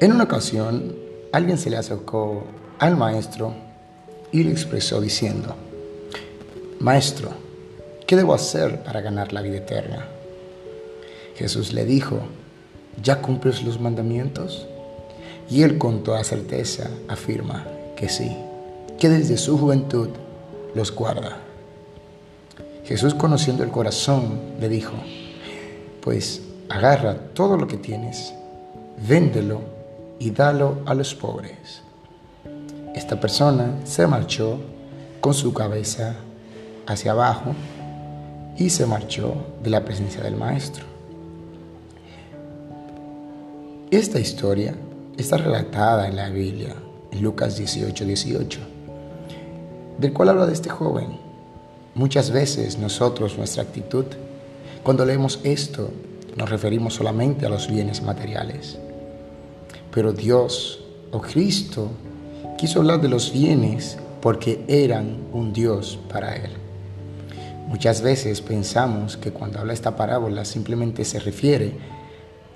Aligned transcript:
En 0.00 0.12
una 0.12 0.24
ocasión, 0.24 0.94
alguien 1.32 1.58
se 1.58 1.70
le 1.70 1.76
acercó 1.76 2.44
al 2.78 2.96
maestro 2.96 3.52
y 4.30 4.44
le 4.44 4.52
expresó 4.52 5.00
diciendo, 5.00 5.54
Maestro, 6.80 7.30
¿qué 8.06 8.14
debo 8.14 8.34
hacer 8.34 8.82
para 8.84 9.00
ganar 9.00 9.32
la 9.32 9.42
vida 9.42 9.56
eterna? 9.56 10.06
Jesús 11.34 11.72
le 11.72 11.84
dijo, 11.84 12.20
¿ya 13.02 13.20
cumples 13.20 13.62
los 13.62 13.80
mandamientos? 13.80 14.66
Y 15.50 15.62
él 15.62 15.78
con 15.78 16.02
toda 16.04 16.22
certeza 16.24 16.88
afirma 17.08 17.66
que 17.96 18.08
sí, 18.08 18.36
que 18.98 19.08
desde 19.08 19.36
su 19.36 19.58
juventud 19.58 20.10
los 20.74 20.94
guarda. 20.94 21.38
Jesús 22.84 23.14
conociendo 23.14 23.64
el 23.64 23.70
corazón 23.70 24.40
le 24.60 24.68
dijo, 24.68 24.94
pues 26.00 26.42
agarra 26.68 27.16
todo 27.34 27.56
lo 27.56 27.66
que 27.66 27.76
tienes, 27.76 28.32
véndelo 29.06 29.60
y 30.18 30.30
dalo 30.30 30.78
a 30.86 30.94
los 30.94 31.14
pobres. 31.14 31.82
Esta 32.94 33.20
persona 33.20 33.76
se 33.84 34.06
marchó 34.06 34.58
con 35.20 35.34
su 35.34 35.52
cabeza 35.52 36.16
hacia 36.86 37.12
abajo 37.12 37.54
y 38.56 38.70
se 38.70 38.86
marchó 38.86 39.34
de 39.62 39.70
la 39.70 39.84
presencia 39.84 40.22
del 40.22 40.36
maestro. 40.36 40.84
Esta 43.90 44.18
historia 44.18 44.74
está 45.16 45.36
relatada 45.36 46.08
en 46.08 46.16
la 46.16 46.28
Biblia, 46.28 46.74
en 47.10 47.22
Lucas 47.22 47.56
18, 47.56 48.04
18, 48.04 48.60
del 49.98 50.12
cual 50.12 50.30
habla 50.30 50.46
de 50.46 50.52
este 50.52 50.68
joven. 50.68 51.18
Muchas 51.94 52.30
veces 52.30 52.78
nosotros, 52.78 53.38
nuestra 53.38 53.62
actitud, 53.62 54.04
cuando 54.82 55.04
leemos 55.04 55.40
esto, 55.42 55.90
nos 56.36 56.50
referimos 56.50 56.94
solamente 56.94 57.46
a 57.46 57.48
los 57.48 57.68
bienes 57.68 58.02
materiales. 58.02 58.78
Pero 59.90 60.12
Dios 60.12 60.80
o 61.10 61.20
Cristo 61.20 61.90
quiso 62.56 62.80
hablar 62.80 63.00
de 63.00 63.08
los 63.08 63.32
bienes 63.32 63.98
porque 64.20 64.64
eran 64.68 65.28
un 65.32 65.52
Dios 65.52 65.98
para 66.10 66.36
Él. 66.36 66.50
Muchas 67.68 68.02
veces 68.02 68.40
pensamos 68.40 69.16
que 69.16 69.30
cuando 69.30 69.60
habla 69.60 69.72
esta 69.72 69.96
parábola 69.96 70.44
simplemente 70.44 71.04
se 71.04 71.20
refiere 71.20 71.74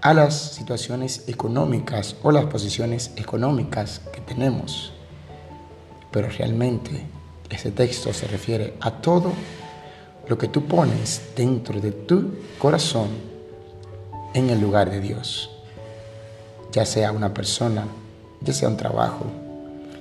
a 0.00 0.14
las 0.14 0.34
situaciones 0.34 1.24
económicas 1.28 2.16
o 2.22 2.32
las 2.32 2.46
posiciones 2.46 3.12
económicas 3.16 4.00
que 4.12 4.20
tenemos. 4.20 4.92
Pero 6.10 6.28
realmente 6.28 7.06
ese 7.48 7.70
texto 7.70 8.12
se 8.12 8.26
refiere 8.26 8.74
a 8.80 8.90
todo 8.90 9.32
lo 10.28 10.36
que 10.36 10.48
tú 10.48 10.64
pones 10.64 11.32
dentro 11.36 11.80
de 11.80 11.92
tu 11.92 12.32
corazón 12.58 13.08
en 14.34 14.50
el 14.50 14.60
lugar 14.60 14.90
de 14.90 15.00
Dios 15.00 15.50
ya 16.72 16.86
sea 16.86 17.12
una 17.12 17.34
persona, 17.34 17.86
ya 18.40 18.52
sea 18.54 18.68
un 18.68 18.78
trabajo, 18.78 19.26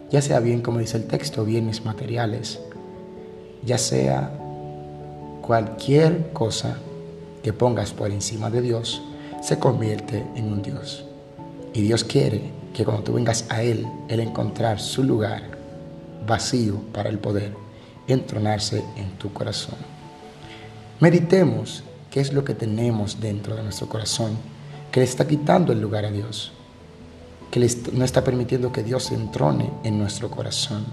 ya 0.10 0.22
sea 0.22 0.40
bien, 0.40 0.62
como 0.62 0.80
dice 0.80 0.98
el 0.98 1.06
texto, 1.06 1.44
bienes 1.44 1.86
materiales, 1.86 2.60
ya 3.64 3.78
sea 3.78 4.32
cualquier 5.42 6.32
cosa 6.32 6.78
que 7.44 7.52
pongas 7.54 7.92
por 7.92 8.10
encima 8.12 8.50
de 8.50 8.62
Dios, 8.62 9.02
se 9.42 9.60
convierte 9.60 10.26
en 10.36 10.52
un 10.52 10.62
Dios. 10.62 11.06
Y 11.74 11.82
Dios 11.82 12.04
quiere 12.04 12.42
que 12.74 12.86
cuando 12.86 13.04
tú 13.04 13.14
vengas 13.14 13.46
a 13.50 13.64
Él, 13.64 13.86
Él 14.08 14.22
encontrar 14.22 14.80
su 14.80 15.04
lugar 15.04 15.44
vacío 16.26 16.76
para 16.94 17.10
el 17.10 17.20
poder 17.20 17.54
entronarse 18.08 18.84
en 18.96 19.12
tu 19.18 19.34
corazón. 19.34 19.76
Meditemos 21.00 21.84
qué 22.10 22.22
es 22.22 22.32
lo 22.32 22.46
que 22.46 22.54
tenemos 22.54 23.20
dentro 23.20 23.56
de 23.56 23.64
nuestro 23.64 23.90
corazón 23.90 24.38
que 24.92 25.00
le 25.00 25.06
está 25.06 25.28
quitando 25.28 25.74
el 25.74 25.82
lugar 25.82 26.06
a 26.06 26.12
Dios 26.12 26.54
que 27.52 27.60
no 27.92 28.06
está 28.06 28.24
permitiendo 28.24 28.72
que 28.72 28.82
Dios 28.82 29.12
entrone 29.12 29.70
en 29.84 30.00
nuestro 30.00 30.32
corazón 30.32 30.86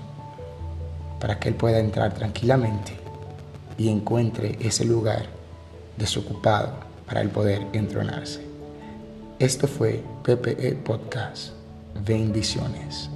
para 1.21 1.39
que 1.39 1.49
Él 1.49 1.55
pueda 1.55 1.79
entrar 1.79 2.13
tranquilamente 2.15 2.93
y 3.79 3.89
encuentre 3.89 4.59
ese 4.61 4.85
lugar 4.85 5.27
desocupado 5.97 6.75
para 7.07 7.21
el 7.21 7.31
poder 7.31 7.65
entronarse. 7.73 8.41
Esto 9.39 9.69
fue 9.69 10.03
PPE 10.25 10.73
Podcast. 10.85 11.53
Bendiciones. 12.05 13.09